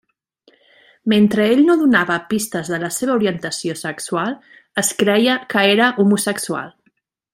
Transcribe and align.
Mentre 1.11 1.43
ell 1.55 1.61
no 1.67 1.75
donava 1.81 2.15
pistes 2.31 2.71
de 2.75 2.79
la 2.85 2.89
seva 2.95 3.17
orientació 3.17 3.77
sexual, 3.83 4.33
es 4.85 4.91
creia 5.03 5.37
que 5.53 5.67
era 5.75 5.93
homosexual. 6.07 6.75